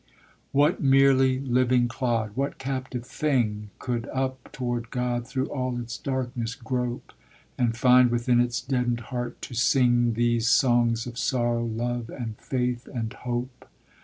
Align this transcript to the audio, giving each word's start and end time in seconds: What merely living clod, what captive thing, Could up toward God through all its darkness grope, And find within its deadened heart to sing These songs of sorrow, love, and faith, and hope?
What 0.51 0.81
merely 0.81 1.39
living 1.39 1.87
clod, 1.87 2.31
what 2.35 2.57
captive 2.57 3.05
thing, 3.05 3.69
Could 3.77 4.07
up 4.07 4.51
toward 4.51 4.89
God 4.89 5.27
through 5.27 5.45
all 5.49 5.77
its 5.79 5.95
darkness 5.95 6.55
grope, 6.55 7.13
And 7.55 7.77
find 7.77 8.09
within 8.09 8.39
its 8.39 8.61
deadened 8.61 9.01
heart 9.13 9.39
to 9.43 9.53
sing 9.53 10.13
These 10.15 10.47
songs 10.47 11.05
of 11.05 11.19
sorrow, 11.19 11.63
love, 11.67 12.09
and 12.09 12.35
faith, 12.39 12.87
and 12.91 13.13
hope? 13.13 13.69